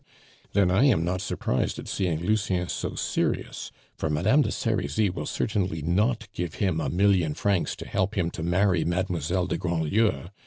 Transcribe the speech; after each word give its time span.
"Then 0.53 0.71
I 0.71 0.85
am 0.85 1.05
not 1.05 1.21
surprised 1.21 1.77
at 1.77 1.87
seeing 1.87 2.25
Lucien 2.25 2.67
so 2.69 2.95
serious; 2.95 3.71
for 3.95 4.09
Madame 4.09 4.41
de 4.41 4.51
Serizy 4.51 5.11
will 5.11 5.27
certainly 5.27 5.83
not 5.83 6.27
give 6.33 6.55
him 6.55 6.81
a 6.81 6.89
million 6.89 7.35
francs 7.35 7.75
to 7.75 7.87
help 7.87 8.17
him 8.17 8.31
to 8.31 8.41
marry 8.41 8.83
Mademoiselle 8.83 9.45
de 9.45 9.59
Grandlieu. 9.59 10.29